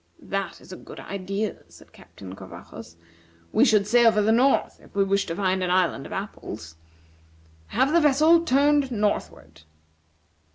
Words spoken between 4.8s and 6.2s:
if we wished to find an island of